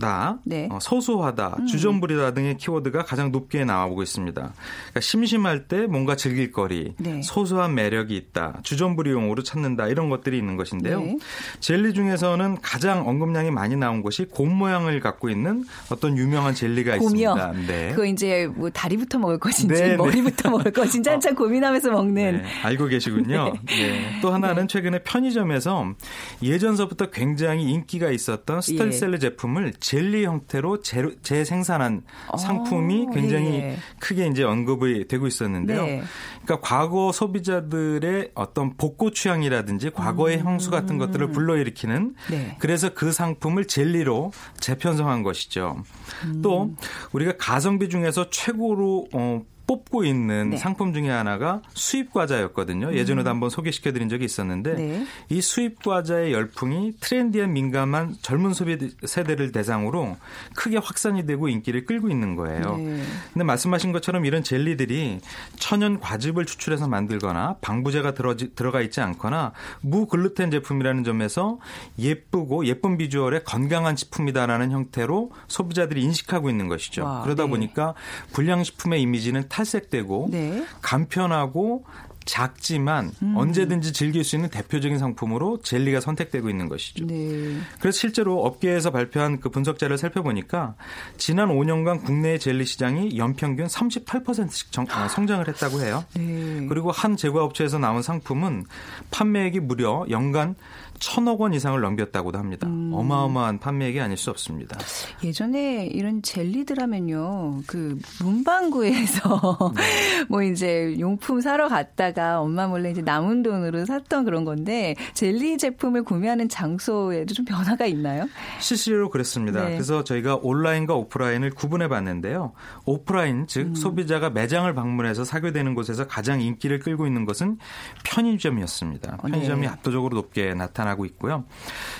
[0.00, 0.68] 다 네.
[0.72, 1.66] 어, 소소하다, 음.
[1.66, 4.40] 주전부리다 등의 키워드가 가장 높게 나와보고 있습니다.
[4.40, 7.22] 그러니까 심심할 때 뭔가 즐길 거리, 네.
[7.22, 11.00] 소소한 매력이 있다, 주전부리용으로 찾는다 이런 것들이 있는 것인데요.
[11.00, 11.18] 네.
[11.60, 17.34] 젤리 중에서는 가장 언급량이 많이 나온 것이 곰 모양을 갖고 있는 어떤 유명한 젤리가 곰이요?
[17.34, 17.52] 있습니다.
[17.72, 17.90] 네.
[17.90, 19.96] 그거 이제 뭐 다리부터 먹을 것인지 네, 네.
[19.96, 22.42] 머리부터 먹을 것인지 한참 고민하면서 먹는.
[22.64, 23.52] 알고 계시군요.
[24.22, 25.94] 또 하나는 최근에 편의점에서
[26.42, 29.18] 예전서부터 굉장히 인기가 있었던 스텔셀레 예.
[29.18, 33.76] 제품을 젤리 형태로 재, 재생산한 어, 상품이 굉장히 예.
[33.98, 35.82] 크게 이제 언급이 되고 있었는데요.
[35.82, 36.02] 네.
[36.44, 40.46] 그러니까 과거 소비자들의 어떤 복고 취향이라든지 과거의 음.
[40.46, 42.56] 향수 같은 것들을 불러일으키는 네.
[42.60, 45.82] 그래서 그 상품을 젤리로 재편성한 것이죠.
[46.24, 46.40] 음.
[46.40, 46.72] 또
[47.10, 50.56] 우리가 가성비 중에서 최고로 어, 뽑고 있는 네.
[50.56, 52.92] 상품 중에 하나가 수입 과자였거든요.
[52.92, 53.34] 예전에도 음.
[53.34, 55.06] 한번 소개시켜드린 적이 있었는데 네.
[55.28, 60.16] 이 수입 과자의 열풍이 트렌디에 민감한 젊은 소비 세대를 대상으로
[60.56, 62.78] 크게 확산이 되고 인기를 끌고 있는 거예요.
[62.78, 63.00] 네.
[63.32, 65.20] 근데 말씀하신 것처럼 이런 젤리들이
[65.54, 69.52] 천연 과즙을 추출해서 만들거나 방부제가 들어가 있지 않거나
[69.82, 71.60] 무글루텐 제품이라는 점에서
[71.96, 77.04] 예쁘고 예쁜 비주얼의 건강한 식품이다라는 형태로 소비자들이 인식하고 있는 것이죠.
[77.04, 77.50] 와, 그러다 네.
[77.50, 77.94] 보니까
[78.32, 80.64] 불량식품의 이미지는 탈색되고 네.
[80.80, 81.84] 간편하고
[82.26, 83.34] 작지만 음.
[83.36, 87.06] 언제든지 즐길 수 있는 대표적인 상품으로 젤리가 선택되고 있는 것이죠.
[87.06, 87.56] 네.
[87.80, 90.74] 그래서 실제로 업계에서 발표한 그 분석자를 살펴보니까
[91.16, 96.04] 지난 5년간 국내의 젤리 시장이 연평균 38%씩 정, 어, 성장을 했다고 해요.
[96.14, 96.66] 네.
[96.68, 98.64] 그리고 한 제과업체에서 나온 상품은
[99.10, 100.54] 판매액이 무려 연간
[101.00, 102.68] 천억 원 이상을 넘겼다고도 합니다.
[102.68, 102.92] 음.
[102.94, 104.78] 어마어마한 판매액이 아닐 수 없습니다.
[105.24, 107.62] 예전에 이런 젤리들 하면요.
[107.66, 110.24] 그 문방구에서 네.
[110.28, 116.04] 뭐 이제 용품 사러 갔다가 엄마 몰래 이제 남은 돈으로 샀던 그런 건데 젤리 제품을
[116.04, 118.28] 구매하는 장소에도 좀 변화가 있나요?
[118.60, 119.64] 실제로 그랬습니다.
[119.64, 119.72] 네.
[119.72, 122.52] 그래서 저희가 온라인과 오프라인을 구분해 봤는데요.
[122.84, 123.74] 오프라인 즉 음.
[123.74, 127.56] 소비자가 매장을 방문해서 사게 되는 곳에서 가장 인기를 끌고 있는 것은
[128.04, 129.14] 편의점이었습니다.
[129.14, 129.68] 어, 편의점이 네.
[129.68, 131.44] 압도적으로 높게 나타나 나타나고 있고요.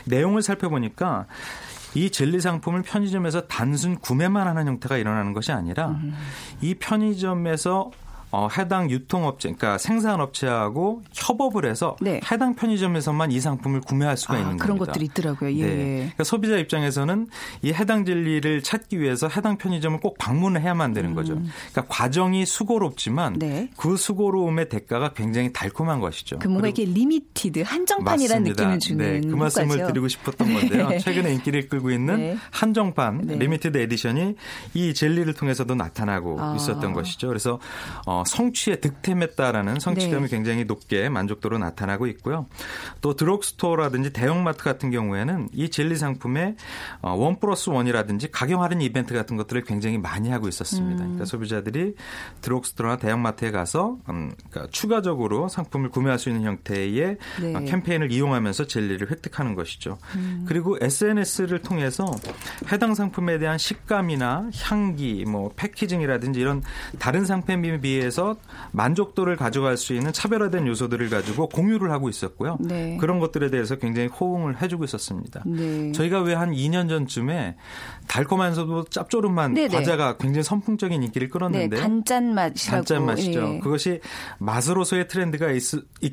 [0.06, 1.26] 내용을 살펴보니까
[1.94, 6.14] 이 젤리 상품을 편의점에서 단순 구매만 하는 형태가 일어나는 것이 아니라 음.
[6.60, 7.90] 이 편의점에서
[8.32, 12.20] 어, 해당 유통업체, 그러니까 생산업체하고 협업을 해서 네.
[12.30, 14.92] 해당 편의점에서만 이 상품을 구매할 수가 아, 있는 그런 겁니다.
[14.92, 15.50] 것들이 있더라고요.
[15.56, 15.66] 예.
[15.66, 15.94] 네.
[15.96, 17.26] 그러니까 소비자 입장에서는
[17.62, 21.34] 이 해당 젤리를 찾기 위해서 해당 편의점을 꼭 방문을 해야만 되는 거죠.
[21.34, 21.50] 음.
[21.72, 23.68] 그러니까 과정이 수고롭지만 네.
[23.76, 26.38] 그 수고로움의 대가가 굉장히 달콤한 것이죠.
[26.38, 30.88] 그 뭔가 이렇게 limited 한정판이라는 느낌을 주는 네, 그 말씀을 드리고 싶었던 건데요.
[30.90, 30.98] 네.
[30.98, 32.36] 최근에 인기를 끌고 있는 네.
[32.50, 33.36] 한정판 네.
[33.36, 34.36] limited edition이
[34.74, 36.54] 이 젤리를 통해서도 나타나고 아.
[36.56, 37.28] 있었던 것이죠.
[37.28, 37.58] 그래서
[38.06, 40.28] 어, 성취에 득템했다라는 성취감이 네.
[40.28, 42.46] 굉장히 높게 만족도로 나타나고 있고요.
[43.00, 46.56] 또 드럭스토어라든지 대형마트 같은 경우에는 이 젤리 상품에
[47.02, 51.02] 어, one plus one이라든지 가격 할인 이벤트 같은 것들을 굉장히 많이 하고 있었습니다.
[51.02, 51.06] 음.
[51.08, 51.94] 그러니까 소비자들이
[52.40, 57.54] 드럭스토어나 대형마트에 가서 음, 그러니까 추가적으로 상품을 구매할 수 있는 형태의 네.
[57.54, 59.98] 어, 캠페인을 이용하면서 젤리를 획득하는 것이죠.
[60.16, 60.44] 음.
[60.46, 62.04] 그리고 SNS를 통해서
[62.72, 66.62] 해당 상품에 대한 식감이나 향기, 뭐 패키징이라든지 이런
[66.98, 68.36] 다른 상품에 비해 대해서
[68.72, 72.58] 만족도를 가져갈 수 있는 차별화된 요소들을 가지고 공유를 하고 있었고요.
[72.60, 72.96] 네.
[73.00, 75.42] 그런 것들에 대해서 굉장히 호응을 해주고 있었습니다.
[75.46, 75.92] 네.
[75.92, 77.56] 저희가 왜 한 2년 전쯤에
[78.08, 79.68] 달콤하면서도 짭조름한 네네.
[79.76, 82.76] 과자가 굉장히 선풍적인 인기를 끌었는데 네, 단짠 맛이라고.
[82.84, 83.54] 단짠 맛이죠.
[83.56, 83.58] 예.
[83.60, 84.00] 그것이
[84.38, 85.62] 맛으로서의 트렌드가 있,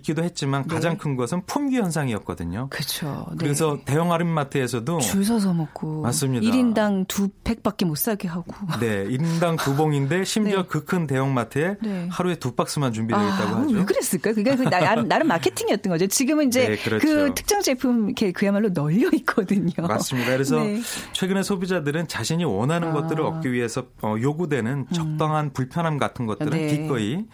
[0.04, 0.74] 기도 했지만 네.
[0.76, 2.68] 가장 큰 것은 품귀 현상이었거든요.
[2.72, 3.26] 그렇죠.
[3.38, 6.46] 그래서 대형 할인마트에서도 줄 서서 먹고 맞습니다.
[6.46, 8.54] 1인당 두 팩밖에 못 사게 하고.
[8.82, 10.68] 네, 1인당 두 봉인데 심지어 네.
[10.68, 12.08] 그큰 대형마트에 네.
[12.12, 13.76] 하루에 두 박스만 준비되어 아, 있다고 하죠.
[13.76, 14.34] 왜 그랬을까?
[14.34, 16.08] 그게 그 나름, 나름 마케팅이었던 거죠.
[16.08, 17.06] 지금은 이제 네, 그렇죠.
[17.06, 19.72] 그 특정 제품 이렇게 그야말로 널려 있거든요.
[19.88, 20.32] 맞습니다.
[20.32, 20.82] 그래서 네.
[21.14, 22.94] 최근에 소비자들은 자신이 원하는 아.
[22.94, 24.94] 것들을 얻기 위해서 어, 요구되는 음.
[24.94, 25.54] 적당한 음.
[25.54, 26.68] 불편함 같은 것들은 네.
[26.68, 27.26] 기꺼이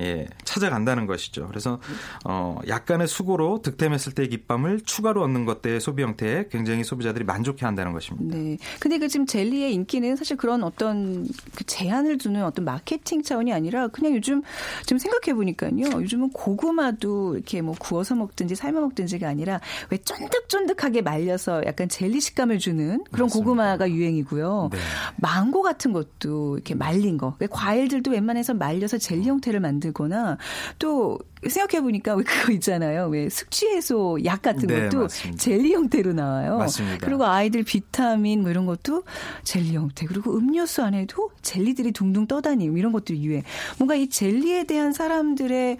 [0.00, 1.46] 예, 찾아간다는 것이죠.
[1.48, 1.80] 그래서
[2.24, 7.92] 어, 약간의 수고로 득템했을 때의 기쁨을 추가로 얻는 것들의 소비 형태에 굉장히 소비자들이 만족해 한다는
[7.92, 8.36] 것입니다.
[8.36, 8.56] 네.
[8.78, 13.88] 근데 그 지금 젤리의 인기는 사실 그런 어떤 그 제한을 두는 어떤 마케팅 차원이 아니라
[13.88, 14.42] 그냥 요즘
[14.82, 15.70] 지금 생각해 보니까요.
[16.00, 19.60] 요즘은 고구마도 이렇게 뭐 구워서 먹든지 삶아 먹든지가 아니라
[19.90, 23.34] 왜 쫀득쫀득하게 말려서 약간 젤리 식감을 주는 그런 맞습니다.
[23.34, 24.70] 고구마가 유행이고요.
[24.72, 24.78] 네.
[25.16, 27.36] 망고 같은 것도 이렇게 말린 거.
[27.50, 30.38] 과일들도 웬만해서 말려서 젤리 형태를 만들거나
[30.78, 33.08] 또 생각해 보니까 왜 그거 있잖아요.
[33.08, 35.42] 왜 숙취 해소 약 같은 네, 것도 맞습니다.
[35.42, 36.58] 젤리 형태로 나와요.
[36.58, 37.06] 맞습니다.
[37.06, 39.04] 그리고 아이들 비타민 뭐 이런 것도
[39.44, 40.04] 젤리 형태.
[40.06, 43.42] 그리고 음료수 안에도 젤리들이 둥둥 떠다니고 이런 것들이 유행.
[43.78, 45.78] 뭔가 이 젤리에 대한 사람들의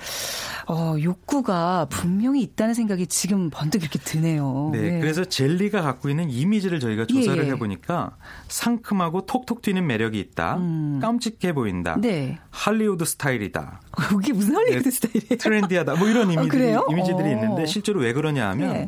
[0.69, 4.71] 어, 욕구가 분명히 있다는 생각이 지금 번뜩 이렇게 드네요.
[4.73, 5.01] 네, 네.
[5.01, 7.53] 그래서 젤리가 갖고 있는 이미지를 저희가 조사를 예, 예.
[7.53, 8.17] 해보니까
[8.49, 10.57] 상큼하고 톡톡 튀는 매력이 있다.
[10.59, 10.99] 음.
[11.03, 11.97] 깜찍해 보인다.
[12.01, 12.39] 네.
[12.51, 13.81] 할리우드 스타일이다.
[13.91, 15.39] 그게 무슨 할리우드 네, 스타일이에요?
[15.39, 15.95] 트렌디하다.
[15.97, 17.33] 뭐 이런 이미지들이, 아, 이미지들이 어.
[17.33, 18.87] 있는데 실제로 왜 그러냐 하면 네.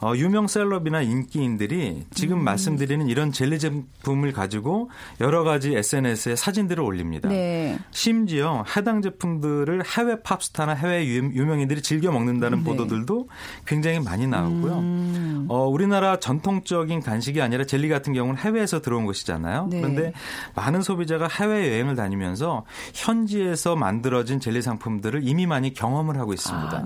[0.00, 2.44] 어, 유명 셀럽이나 인기인들이 지금 음.
[2.44, 7.28] 말씀드리는 이런 젤리 제품을 가지고 여러 가지 SNS에 사진들을 올립니다.
[7.28, 7.78] 네.
[7.90, 12.64] 심지어 해당 제품들을 해외 팝스타나 해외 유명인들이 즐겨 먹는다는 네.
[12.64, 13.28] 보도들도
[13.66, 14.78] 굉장히 많이 나오고요.
[14.78, 15.46] 음.
[15.48, 19.68] 어, 우리나라 전통적인 간식이 아니라 젤리 같은 경우는 해외에서 들어온 것이잖아요.
[19.70, 19.80] 네.
[19.80, 20.12] 그런데
[20.54, 26.76] 많은 소비자가 해외 여행을 다니면서 현지에서 만들어진 만들어진 젤리 상품들을 이미 많이 경험을 하고 있습니다.
[26.76, 26.82] 아,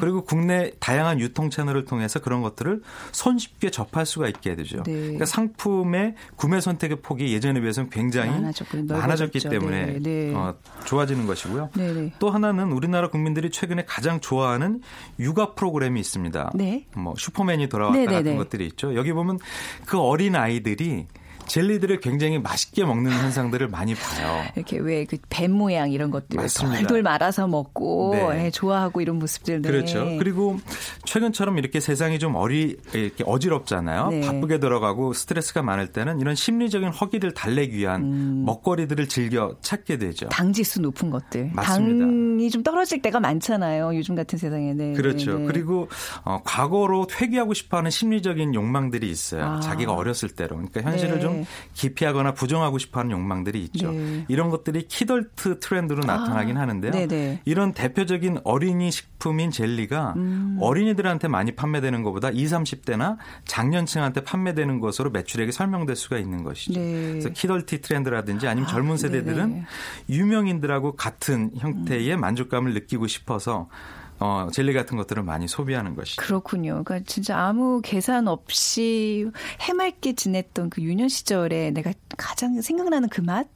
[0.00, 2.82] 그리고 국내 다양한 유통 채널을 통해서 그런 것들을
[3.12, 4.82] 손쉽게 접할 수가 있게 되죠.
[4.84, 4.92] 네.
[4.92, 8.40] 그러니까 상품의 구매 선택의 폭이 예전에 비해서는 굉장히
[8.88, 10.34] 많아졌기 때문에 네, 네.
[10.34, 10.54] 어,
[10.84, 11.70] 좋아지는 것이고요.
[11.76, 11.92] 네네.
[11.92, 12.12] 네.
[12.18, 14.80] 또 하나는 우리나라 국민들이 최근에 가장 좋아하는
[15.18, 16.52] 육아 프로그램이 있습니다.
[16.54, 16.86] 네.
[16.96, 18.10] 뭐 슈퍼맨이 돌아왔다.
[18.10, 18.94] 같은 것들이 있죠.
[18.94, 19.38] 여기 보면
[19.86, 21.06] 그 어린 아이들이
[21.46, 24.44] 젤리들을 굉장히 맛있게 먹는 현상들을 많이 봐요.
[24.56, 26.38] 이렇게 왜 그 뱀 모양 이런 것들.
[26.78, 28.46] 돌돌 말아서 먹고 네.
[28.46, 29.62] 예, 좋아하고 이런 모습들.
[29.62, 29.70] 네.
[29.70, 30.04] 그렇죠.
[30.18, 30.58] 그리고
[31.04, 34.08] 최근처럼 이렇게 세상이 좀 어리 이렇게 어지럽잖아요.
[34.08, 34.20] 네.
[34.22, 38.42] 바쁘게 들어가고 스트레스가 많을 때는 이런 심리적인 허기를 달래기 위한 음.
[38.46, 40.28] 먹거리들을 즐겨 찾게 되죠.
[40.28, 41.50] 당 지수 높은 것들.
[41.52, 42.04] 맞습니다.
[42.06, 43.94] 당이 좀 떨어질 때가 많잖아요.
[43.96, 44.94] 요즘 같은 세상에는.
[44.94, 45.38] 그렇죠.
[45.38, 45.46] 네.
[45.46, 45.88] 그리고
[46.24, 49.44] 어, 과거로 회귀하고 싶어하는 심리적인 욕망들이 있어요.
[49.44, 49.60] 아.
[49.60, 50.56] 자기가 어렸을 때로.
[50.56, 51.35] 그러니까 현실을 좀
[51.74, 53.90] 기피하거나 부정하고 싶어하는 욕망들이 있죠.
[53.90, 54.24] 네.
[54.28, 56.92] 이런 것들이 키덜트 트렌드로 아, 나타나긴 하는데요.
[56.92, 57.42] 네네.
[57.44, 60.58] 이런 대표적인 어린이 식품인 젤리가 음.
[60.60, 66.80] 어린이들한테 많이 판매되는 것보다 20, 30대나 장년층한테 판매되는 것으로 매출액이 설명될 수가 있는 것이죠.
[66.80, 67.10] 네.
[67.10, 69.64] 그래서 키덜티 트렌드라든지 아니면 아, 젊은 세대들은 네네.
[70.10, 72.20] 유명인들하고 같은 형태의 음.
[72.20, 73.68] 만족감을 느끼고 싶어서
[74.18, 76.22] 어, 젤리 같은 것들을 많이 소비하는 것이죠.
[76.22, 76.82] 그렇군요.
[76.84, 83.48] 그러니까 진짜 아무 계산 없이 해맑게 지냈던 그 유년 시절에 내가 가장 생각나는 그 맛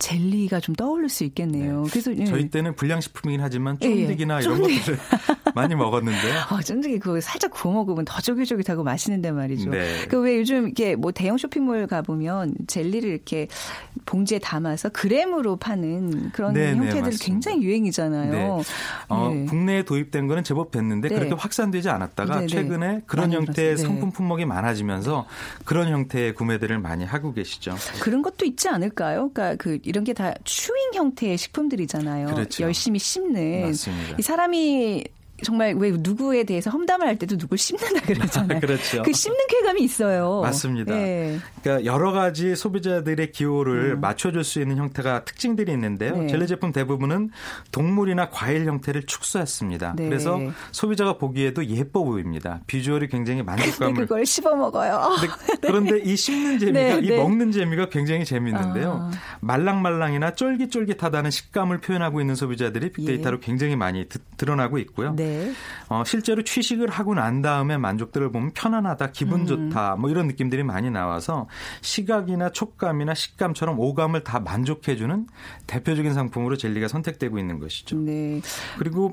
[0.00, 1.82] 젤리가 좀 떠오를 수 있겠네요.
[1.84, 1.90] 네.
[1.90, 2.24] 그래서 예.
[2.24, 4.42] 저희 때는 불량식품이긴 하지만 쫀득이나 예, 예.
[4.42, 4.98] 이런 것들을
[5.54, 6.34] 많이 먹었는데요.
[6.48, 9.70] 아, 쫀득이 그거 살짝 구워 먹으면 더 쫄깃쫄깃하고 맛있는데 말이죠.
[9.70, 10.06] 네.
[10.08, 13.46] 그왜 요즘 이렇게 뭐 대형 쇼핑몰 가 보면 젤리를 이렇게
[14.06, 18.32] 봉지에 담아서 그램으로 파는 그런 네, 네 형태들 이 굉장히 유행이잖아요.
[18.32, 18.62] 네.
[19.08, 19.46] 어, 네.
[19.46, 21.14] 국내에 도입 도입된 거는 제법 됐는데 네.
[21.14, 22.46] 그렇게 확산되지 않았다가 네네.
[22.46, 22.46] 네.
[22.46, 23.82] 최근에 그런 형태의 네.
[23.82, 25.26] 상품 품목이 많아지면서
[25.64, 27.74] 그런 형태의 구매들을 많이 하고 계시죠.
[28.00, 29.30] 그런 것도 있지 않을까요?
[29.32, 32.26] 그러니까 그 이런 게 다 추잉 형태의 식품들이잖아요.
[32.26, 32.64] 그렇죠.
[32.64, 34.16] 열심히 씹는 맞습니다.
[34.18, 35.04] 이 사람이
[35.42, 38.60] 정말 왜 누구에 대해서 험담을 할 때도 누굴 씹는다 그러잖아요.
[38.60, 39.02] 그렇죠.
[39.02, 40.40] 그 씹는 쾌감이 있어요.
[40.42, 40.94] 맞습니다.
[40.94, 41.38] 네.
[41.62, 44.00] 그러니까 여러 가지 소비자들의 기호를 음.
[44.00, 46.16] 맞춰줄 수 있는 형태가 특징들이 있는데요.
[46.16, 46.26] 네.
[46.28, 47.30] 젤리 제품 대부분은
[47.70, 49.94] 동물이나 과일 형태를 축소했습니다.
[49.96, 50.08] 네.
[50.08, 50.40] 그래서
[50.72, 52.60] 소비자가 보기에도 예뻐 보입니다.
[52.66, 54.02] 비주얼이 굉장히 만족감을.
[54.06, 55.10] 그걸 씹어 먹어요.
[55.60, 57.16] 그런데 이 씹는 재미가 네, 이 네.
[57.16, 59.10] 먹는 재미가 굉장히 재밌는데요.
[59.12, 59.18] 아.
[59.40, 63.46] 말랑말랑이나 쫄깃쫄깃하다는 식감을 표현하고 있는 소비자들이 빅데이터로 예.
[63.46, 65.14] 굉장히 많이 드, 드러나고 있고요.
[65.14, 65.31] 네.
[65.88, 69.46] 어, 실제로 취식을 하고 난 다음에 만족들을 보면 편안하다, 기분 음.
[69.46, 71.48] 좋다, 뭐 이런 느낌들이 많이 나와서
[71.80, 75.26] 시각이나 촉감이나 식감처럼 오감을 다 만족해주는
[75.66, 77.96] 대표적인 상품으로 젤리가 선택되고 있는 것이죠.
[77.96, 78.40] 네.
[78.78, 79.12] 그리고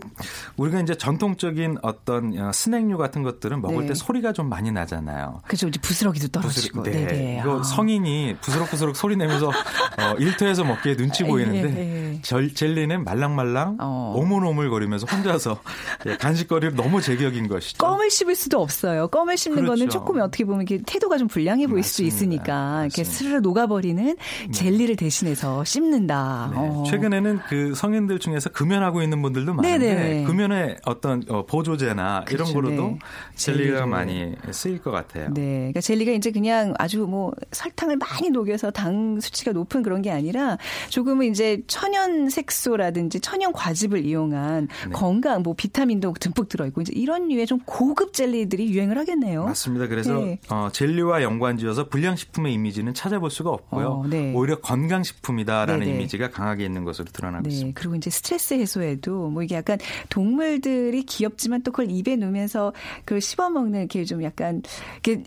[0.58, 3.88] 우리가 이제 전통적인 어떤 어, 스낵류 같은 것들은 먹을 네.
[3.88, 5.42] 때 소리가 좀 많이 나잖아요.
[5.46, 5.68] 그렇죠.
[5.68, 6.84] 이제 부스러기도 떨어지고.
[6.84, 7.08] 부스러, 네.
[7.08, 7.40] 네.
[7.42, 7.64] 이거 아.
[7.64, 12.54] 성인이 부스럭부스럭 소리 내면서 어, 일터에서 먹기에 눈치 보이는데 예, 예.
[12.54, 14.14] 젤리는 말랑말랑 어.
[14.16, 15.60] 오물오물거리면서 혼자서
[16.06, 17.78] 예, 간식거리를 너무 제격인 것이죠.
[17.78, 19.08] 껌을 씹을 수도 없어요.
[19.08, 19.72] 껌을 씹는 그렇죠.
[19.72, 21.90] 거는 조금 어떻게 보면 이렇게 태도가 좀 불량해 보일 맞습니다.
[21.90, 22.86] 수 있으니까 맞습니다.
[22.86, 24.52] 이렇게 스르르 녹아버리는 네.
[24.52, 26.52] 젤리를 대신해서 씹는다.
[26.54, 26.58] 네.
[26.60, 26.84] 어.
[26.88, 30.24] 최근에는 그 성인들 중에서 금연하고 있는 분들도 많은데 네네.
[30.26, 32.52] 금연의 어떤 어, 보조제나 그렇죠.
[32.52, 33.00] 이런 거로도 네.
[33.36, 35.34] 젤리가 많이 쓰일 것 같아요.
[35.34, 40.12] 네, 그러니까 젤리가 이제 그냥 아주 뭐 설탕을 많이 녹여서 당 수치가 높은 그런 게
[40.12, 40.58] 아니라
[40.90, 44.92] 조금은 이제 천연 색소라든지 천연 과즙을 이용한 네.
[44.92, 49.46] 건강 뭐 비타민 도 듬뿍 들어있고 이제 이런 류의 좀 고급 젤리들이 유행을 하겠네요.
[49.46, 49.88] 맞습니다.
[49.88, 50.40] 그래서 네.
[50.50, 53.88] 어, 젤리와 연관지어서 불량식품의 이미지는 찾아볼 수가 없고요.
[53.88, 54.34] 어, 네.
[54.36, 55.96] 오히려 건강식품이다라는 네네.
[55.96, 57.50] 이미지가 강하게 있는 것으로 드러나고 네.
[57.54, 57.80] 있습니다.
[57.80, 62.74] 그리고 이제 스트레스 해소에도 뭐 이게 약간 동물들이 귀엽지만 또 그걸 입에 넣으면서
[63.06, 64.62] 그걸 씹어먹는 이렇게 좀 약간
[65.04, 65.24] 이렇게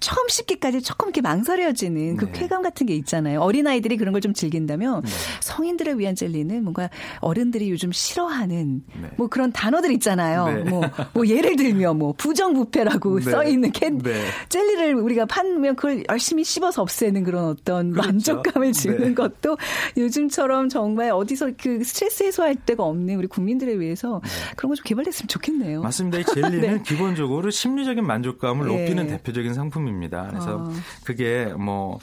[0.00, 2.32] 처음 씹기까지 조금 이렇게 망설여지는 그 네.
[2.32, 3.40] 쾌감 같은 게 있잖아요.
[3.40, 5.10] 어린아이들이 그런 걸 좀 즐긴다면 네.
[5.40, 9.10] 성인들을 위한 젤리는 뭔가 어른들이 요즘 싫어하는 네.
[9.16, 10.46] 뭐 그런 단어들 있잖아요.
[10.46, 10.70] 네.
[10.70, 13.30] 뭐, 뭐 예를 들면 뭐 부정부패라고 네.
[13.30, 14.24] 써 있는 캔 네.
[14.48, 18.08] 젤리를 우리가 파면 그걸 열심히 씹어서 없애는 그런 어떤 그렇죠.
[18.08, 19.14] 만족감을 주는 네.
[19.14, 19.58] 것도
[19.96, 24.30] 요즘처럼 정말 어디서 그 스트레스 해소할 데가 없는 우리 국민들을 위해서 네.
[24.56, 25.82] 그런 거 좀 개발됐으면 좋겠네요.
[25.82, 26.18] 맞습니다.
[26.18, 26.82] 이 젤리는 네.
[26.84, 30.28] 기본적으로 심리적인 만족감을 높이는 대표적인 상품입니다.
[30.30, 30.72] 그래서 어.
[31.04, 31.98] 그게 뭐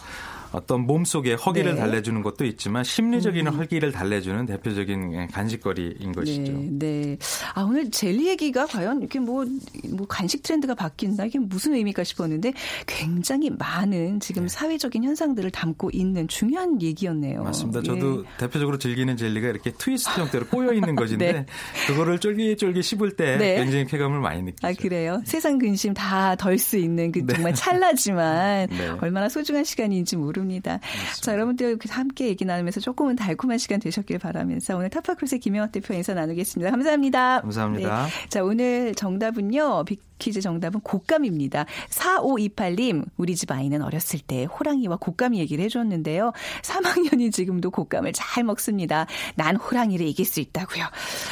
[0.56, 1.82] 어떤 몸속에 허기를 네.
[1.82, 3.54] 달래주는 것도 있지만 심리적인 음.
[3.54, 6.52] 허기를 달래주는 대표적인 간식거리인 것이죠.
[6.54, 7.18] 네, 네.
[7.54, 9.46] 아 오늘 젤리 얘기가 과연 이렇게 뭐,
[9.92, 12.54] 뭐 간식 트렌드가 바뀐다 이게 무슨 의미가 싶었는데
[12.88, 14.48] 굉장히 많은 지금 네.
[14.48, 17.44] 사회적인 현상들을 담고 있는 중요한 얘기였네요.
[17.44, 17.82] 맞습니다.
[17.82, 18.38] 저도 예.
[18.38, 21.46] 대표적으로 즐기는 젤리가 이렇게 트위스트 형태로 꼬여 있는 것인데 네.
[21.88, 23.56] 그거를 쫄깃쫄깃 씹을 때 네.
[23.58, 24.68] 굉장히 쾌감을 많이 느끼죠.
[24.68, 25.22] 아 그래요?
[25.26, 27.34] 세상 근심 다 덜 수 있는 그 네.
[27.34, 28.70] 정말 찰나지만
[29.02, 30.56] 얼마나 소중한 시간인지 모릅 니다.
[30.66, 30.80] 모릅니다.
[30.82, 31.22] 맞습니다.
[31.22, 36.14] 자, 여러분들 함께 얘기 나누면서 조금은 달콤한 시간 되셨길 바라면서 오늘 타파크루스의 김영학 대표 인사
[36.14, 36.72] 나누겠습니다.
[36.72, 37.42] 감사합니다.
[37.42, 38.06] 감사합니다.
[38.06, 38.30] 네.
[38.30, 39.86] 자, 오늘 정답은요.
[40.20, 41.66] 퀴즈 정답은 곶감입니다.
[41.90, 46.32] 4528님, 우리 집 아이는 어렸을 때 호랑이와 곶감 얘기를 해줬는데요.
[46.62, 49.08] 3학년이 지금도 곶감을 잘 먹습니다.
[49.36, 50.86] 난 호랑이를 이길 수 있다고요.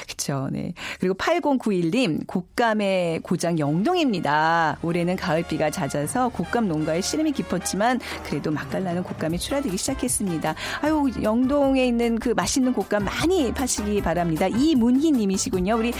[0.07, 0.73] 그쵸, 네.
[0.99, 4.77] 그리고 8091님, 곶감의 고장 영동입니다.
[4.81, 10.55] 올해는 가을비가 잦아서 곶감 농가에 씨름이 깊었지만 그래도 맛깔나는 곶감이 출하되기 시작했습니다.
[10.81, 14.47] 아유, 영동에 있는 그 맛있는 곶감 많이 파시기 바랍니다.
[14.47, 15.77] 이문희 님이시군요.
[15.77, 15.93] 우리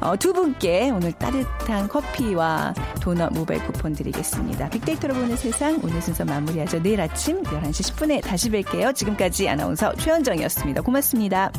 [0.00, 4.68] 어, 두 분께 오늘 따뜻한 커피 커피와 도넛 모바일 쿠폰 드리겠습니다.
[4.70, 6.82] 빅데이터로 보는 세상 오늘 순서 마무리하죠.
[6.82, 8.94] 내일 아침 11시 10분에 다시 뵐게요.
[8.94, 10.82] 지금까지 아나운서 최현정이었습니다.
[10.82, 11.52] 고맙습니다.